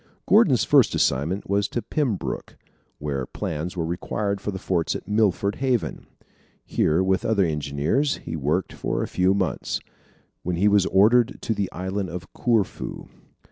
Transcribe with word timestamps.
Gordon's 0.25 0.63
first 0.63 0.95
assignment 0.95 1.47
was 1.47 1.67
to 1.67 1.81
Pembroke, 1.83 2.57
where 2.97 3.27
plans 3.27 3.77
were 3.77 3.85
required 3.85 4.41
for 4.41 4.49
the 4.49 4.57
forts 4.57 4.95
at 4.95 5.07
Milford 5.07 5.57
Haven. 5.57 6.07
Here 6.65 7.03
with 7.03 7.23
other 7.23 7.45
engineers 7.45 8.15
he 8.17 8.35
worked 8.35 8.73
for 8.73 9.03
a 9.03 9.07
few 9.07 9.35
months, 9.35 9.79
when 10.41 10.55
he 10.55 10.67
was 10.67 10.87
ordered 10.87 11.37
to 11.43 11.53
the 11.53 11.71
Island 11.71 12.09
of 12.09 12.33
Corfu. 12.33 13.09